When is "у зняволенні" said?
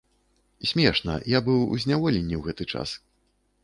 1.73-2.35